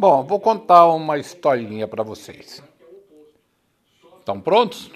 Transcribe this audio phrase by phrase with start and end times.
[0.00, 2.64] Bom, vou contar uma historinha para vocês.
[4.18, 4.90] Estão prontos?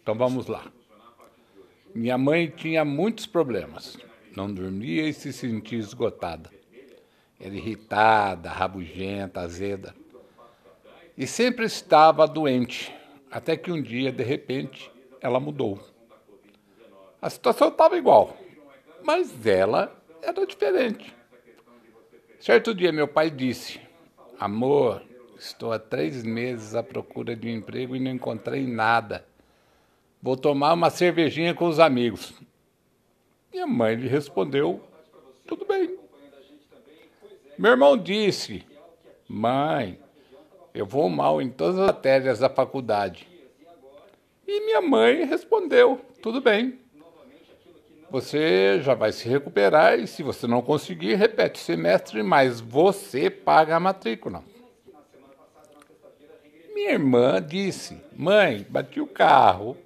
[0.00, 0.70] Então vamos lá.
[1.92, 3.98] Minha mãe tinha muitos problemas.
[4.36, 6.52] Não dormia e se sentia esgotada.
[7.40, 9.92] Era irritada, rabugenta, azeda.
[11.18, 12.94] E sempre estava doente,
[13.28, 14.88] até que um dia, de repente,
[15.20, 15.80] ela mudou.
[17.20, 18.36] A situação estava igual,
[19.02, 21.12] mas ela era diferente.
[22.38, 23.82] Certo dia, meu pai disse:
[24.38, 25.02] Amor,
[25.38, 29.24] estou há três meses à procura de um emprego e não encontrei nada.
[30.20, 32.34] Vou tomar uma cervejinha com os amigos.
[33.52, 34.82] Minha mãe lhe respondeu:
[35.46, 35.98] Tudo bem.
[37.58, 38.64] Meu irmão disse:
[39.28, 39.98] Mãe,
[40.74, 43.28] eu vou mal em todas as matérias da faculdade.
[44.46, 46.78] E minha mãe respondeu: Tudo bem.
[48.14, 53.28] Você já vai se recuperar e se você não conseguir, repete o semestre, mas você
[53.28, 54.44] paga a matrícula.
[56.72, 59.76] Minha irmã disse: Mãe, bati o carro.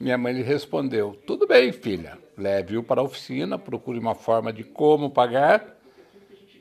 [0.00, 2.16] Minha mãe lhe respondeu: Tudo bem, filha.
[2.38, 5.76] Leve-o para a oficina, procure uma forma de como pagar.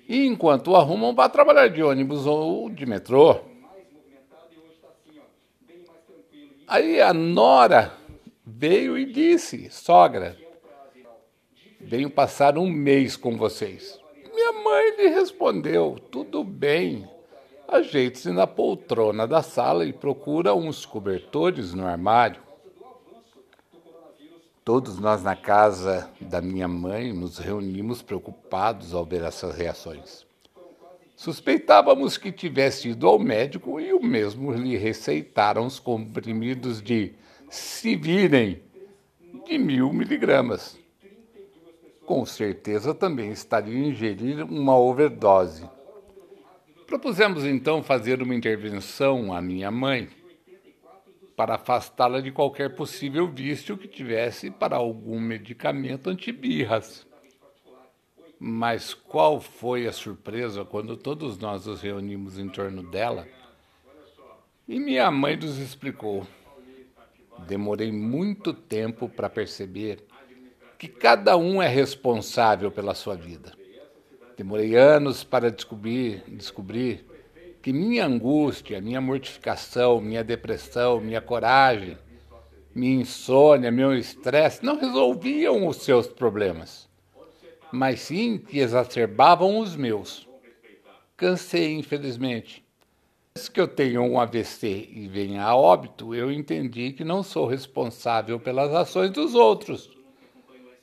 [0.10, 3.40] E enquanto arrumam, vá trabalhar de ônibus ou de metrô.
[6.68, 8.03] Aí a Nora
[8.46, 10.38] veio e disse: Sogra,
[11.80, 14.00] venho passar um mês com vocês.
[14.34, 17.08] Minha mãe lhe respondeu: Tudo bem.
[17.68, 22.42] Ajeite-se na poltrona da sala e procura uns cobertores no armário.
[24.64, 30.26] Todos nós na casa da minha mãe nos reunimos preocupados ao ver essas reações.
[31.16, 37.14] Suspeitávamos que tivesse ido ao médico e o mesmo lhe receitaram os comprimidos de
[37.54, 38.64] se virem
[39.46, 40.76] de mil miligramas.
[42.04, 45.70] Com certeza também estaria a ingerir uma overdose.
[46.88, 50.10] Propusemos então fazer uma intervenção à minha mãe
[51.36, 57.06] para afastá-la de qualquer possível vício que tivesse para algum medicamento antibirras.
[58.40, 63.28] Mas qual foi a surpresa quando todos nós nos reunimos em torno dela
[64.68, 66.26] e minha mãe nos explicou
[67.48, 70.06] demorei muito tempo para perceber
[70.78, 73.54] que cada um é responsável pela sua vida.
[74.36, 77.06] Demorei anos para descobrir, descobrir
[77.62, 81.98] que minha angústia, minha mortificação, minha depressão, minha coragem,
[82.74, 86.90] minha insônia, meu estresse não resolviam os seus problemas,
[87.72, 90.28] mas sim que exacerbavam os meus.
[91.16, 92.63] Cansei, infelizmente,
[93.36, 97.48] se que eu tenho um AVC e venha a óbito, eu entendi que não sou
[97.48, 99.90] responsável pelas ações dos outros,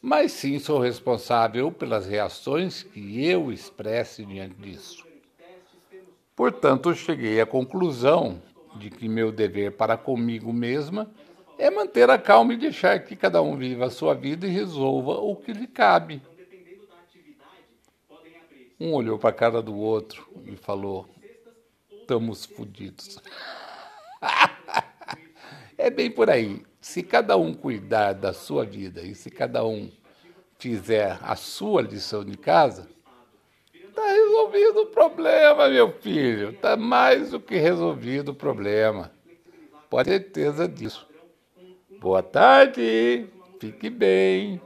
[0.02, 5.06] mas sim sou responsável pelas reações que eu expresse diante disso.
[6.34, 8.42] Portanto, cheguei à conclusão
[8.76, 11.08] de que meu dever para comigo mesma
[11.56, 15.12] é manter a calma e deixar que cada um viva a sua vida e resolva
[15.12, 16.20] o que lhe cabe.
[18.80, 21.06] Um olhou para a cara do outro e falou:
[22.10, 23.20] estamos fodidos.
[25.78, 26.60] é bem por aí.
[26.80, 29.88] Se cada um cuidar da sua vida e se cada um
[30.58, 32.88] fizer a sua lição de casa,
[33.72, 36.50] está resolvido o problema, meu filho.
[36.50, 39.12] Está mais do que resolvido o problema.
[39.88, 41.06] Pode ter certeza disso.
[42.00, 43.28] Boa tarde.
[43.60, 44.60] Fique bem.